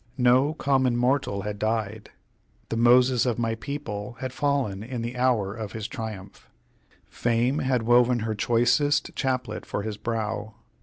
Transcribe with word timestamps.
No 0.17 0.55
common 0.55 0.97
mortal 0.97 1.43
had 1.43 1.59
died. 1.59 2.09
The 2.69 2.75
Moses 2.75 3.27
of 3.27 3.37
my 3.37 3.53
people 3.53 4.13
had 4.19 4.33
fallen 4.33 4.81
in 4.81 5.03
the 5.03 5.15
hour 5.15 5.53
of 5.53 5.73
his 5.73 5.87
triumph. 5.87 6.49
Fame 7.07 7.59
had 7.59 7.83
woven 7.83 8.21
her 8.21 8.33
choicest 8.33 9.13
chaplet 9.15 9.63
for 9.63 9.83
his 9.83 9.97
brow. 9.97 10.55